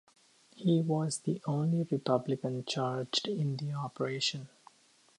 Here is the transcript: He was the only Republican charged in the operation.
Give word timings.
He 0.55 0.81
was 0.81 1.19
the 1.19 1.39
only 1.45 1.83
Republican 1.83 2.65
charged 2.65 3.27
in 3.27 3.57
the 3.57 3.73
operation. 3.73 4.49